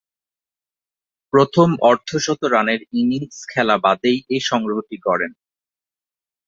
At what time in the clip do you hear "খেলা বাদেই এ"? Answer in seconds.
3.49-4.37